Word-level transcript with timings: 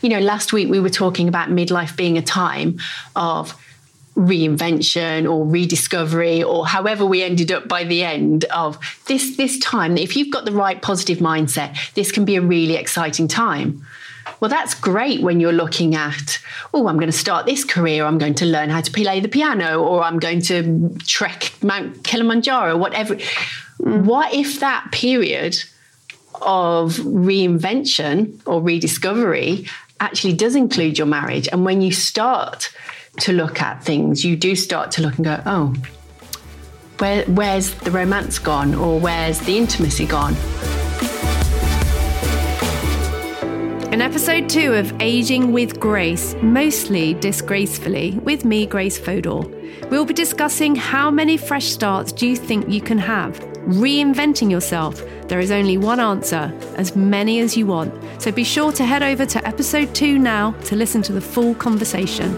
You 0.00 0.08
know, 0.08 0.20
last 0.20 0.52
week 0.52 0.68
we 0.68 0.80
were 0.80 0.90
talking 0.90 1.28
about 1.28 1.50
midlife 1.50 1.96
being 1.96 2.16
a 2.16 2.22
time 2.22 2.78
of 3.14 3.54
reinvention 4.16 5.30
or 5.30 5.46
rediscovery 5.46 6.42
or 6.42 6.66
however 6.66 7.06
we 7.06 7.22
ended 7.22 7.52
up 7.52 7.68
by 7.68 7.84
the 7.84 8.02
end 8.02 8.44
of 8.46 8.78
this 9.06 9.36
this 9.36 9.58
time. 9.58 9.96
If 9.96 10.16
you've 10.16 10.30
got 10.30 10.44
the 10.44 10.52
right 10.52 10.80
positive 10.80 11.18
mindset 11.18 11.92
this 11.94 12.10
can 12.12 12.24
be 12.24 12.36
a 12.36 12.40
really 12.40 12.74
exciting 12.74 13.28
time. 13.28 13.86
Well 14.40 14.48
that's 14.48 14.74
great 14.74 15.22
when 15.22 15.40
you're 15.40 15.52
looking 15.52 15.94
at 15.94 16.38
oh 16.74 16.88
i'm 16.88 16.96
going 16.96 17.10
to 17.10 17.16
start 17.16 17.46
this 17.46 17.64
career. 17.64 18.04
I'm 18.04 18.18
going 18.18 18.34
to 18.34 18.46
learn 18.46 18.68
how 18.68 18.80
to 18.80 18.90
play 18.90 19.20
the 19.20 19.28
piano 19.28 19.82
or 19.82 20.02
i'm 20.02 20.18
going 20.18 20.42
to 20.42 20.90
trek 21.06 21.52
mount 21.62 22.04
kilimanjaro 22.04 22.76
whatever. 22.76 23.14
Mm. 23.14 24.04
what 24.04 24.34
if 24.34 24.60
that 24.60 24.90
period 24.92 25.56
of 26.42 26.96
reinvention 26.96 28.40
or 28.46 28.60
rediscovery 28.62 29.66
actually 30.00 30.32
does 30.32 30.56
include 30.56 30.96
your 30.96 31.06
marriage 31.06 31.48
and 31.52 31.64
when 31.64 31.80
you 31.80 31.92
start 31.92 32.72
to 33.18 33.32
look 33.32 33.60
at 33.60 33.82
things, 33.82 34.24
you 34.24 34.36
do 34.36 34.54
start 34.54 34.90
to 34.92 35.02
look 35.02 35.16
and 35.16 35.24
go, 35.24 35.42
oh, 35.46 35.74
where, 36.98 37.24
where's 37.24 37.74
the 37.74 37.90
romance 37.90 38.38
gone 38.38 38.74
or 38.74 39.00
where's 39.00 39.40
the 39.40 39.56
intimacy 39.56 40.06
gone? 40.06 40.34
In 43.92 44.00
episode 44.00 44.48
two 44.48 44.74
of 44.74 44.94
Aging 45.00 45.52
with 45.52 45.80
Grace, 45.80 46.36
mostly 46.42 47.14
disgracefully, 47.14 48.12
with 48.22 48.44
me, 48.44 48.64
Grace 48.64 48.96
Fodor, 48.96 49.40
we'll 49.88 50.04
be 50.04 50.14
discussing 50.14 50.76
how 50.76 51.10
many 51.10 51.36
fresh 51.36 51.66
starts 51.66 52.12
do 52.12 52.28
you 52.28 52.36
think 52.36 52.68
you 52.68 52.80
can 52.80 52.98
have? 52.98 53.49
Reinventing 53.66 54.50
yourself. 54.50 55.02
There 55.28 55.40
is 55.40 55.50
only 55.50 55.76
one 55.76 56.00
answer, 56.00 56.52
as 56.76 56.96
many 56.96 57.40
as 57.40 57.56
you 57.56 57.66
want. 57.66 57.94
So 58.20 58.32
be 58.32 58.44
sure 58.44 58.72
to 58.72 58.84
head 58.84 59.02
over 59.02 59.26
to 59.26 59.46
episode 59.46 59.94
two 59.94 60.18
now 60.18 60.52
to 60.64 60.76
listen 60.76 61.02
to 61.02 61.12
the 61.12 61.20
full 61.20 61.54
conversation. 61.54 62.34